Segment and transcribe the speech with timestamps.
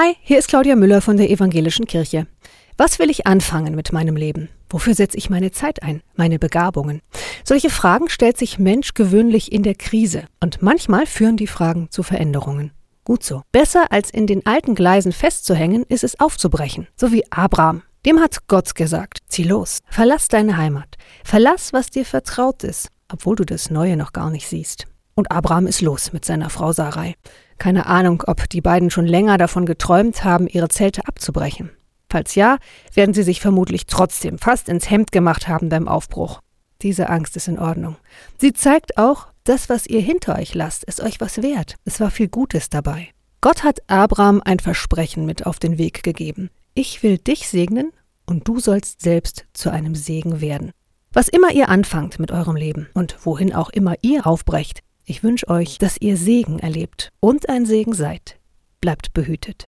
[0.00, 2.28] Hi, hier ist Claudia Müller von der Evangelischen Kirche.
[2.76, 4.48] Was will ich anfangen mit meinem Leben?
[4.70, 6.02] Wofür setze ich meine Zeit ein?
[6.14, 7.02] Meine Begabungen?
[7.42, 12.04] Solche Fragen stellt sich Mensch gewöhnlich in der Krise und manchmal führen die Fragen zu
[12.04, 12.70] Veränderungen.
[13.02, 13.42] Gut so.
[13.50, 17.82] Besser als in den alten Gleisen festzuhängen, ist es aufzubrechen, so wie Abraham.
[18.06, 20.94] Dem hat Gott gesagt, zieh los, verlass deine Heimat,
[21.24, 24.86] verlass, was dir vertraut ist, obwohl du das Neue noch gar nicht siehst.
[25.18, 27.16] Und Abraham ist los mit seiner Frau Sarai.
[27.58, 31.70] Keine Ahnung, ob die beiden schon länger davon geträumt haben, ihre Zelte abzubrechen.
[32.08, 32.58] Falls ja,
[32.94, 36.38] werden sie sich vermutlich trotzdem fast ins Hemd gemacht haben beim Aufbruch.
[36.82, 37.96] Diese Angst ist in Ordnung.
[38.40, 41.74] Sie zeigt auch, das, was ihr hinter euch lasst, ist euch was wert.
[41.84, 43.08] Es war viel Gutes dabei.
[43.40, 46.48] Gott hat Abraham ein Versprechen mit auf den Weg gegeben.
[46.74, 47.90] Ich will dich segnen
[48.24, 50.70] und du sollst selbst zu einem Segen werden.
[51.12, 55.48] Was immer ihr anfangt mit eurem Leben und wohin auch immer ihr aufbrecht, ich wünsche
[55.48, 58.38] euch, dass ihr Segen erlebt und ein Segen seid.
[58.80, 59.56] Bleibt behütet.